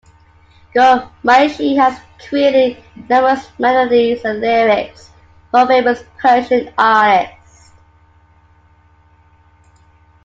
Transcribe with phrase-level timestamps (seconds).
[0.73, 1.95] Ghomayshi has
[2.27, 5.11] created numerous melodies and lyrics
[5.51, 7.69] for famous Persian artists.